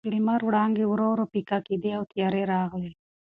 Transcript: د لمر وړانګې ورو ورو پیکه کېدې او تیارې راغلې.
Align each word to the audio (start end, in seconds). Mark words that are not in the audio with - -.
د 0.05 0.07
لمر 0.17 0.41
وړانګې 0.45 0.85
ورو 0.87 1.07
ورو 1.11 1.25
پیکه 1.33 1.57
کېدې 1.67 1.91
او 1.97 2.03
تیارې 2.11 2.41
راغلې. 2.53 2.91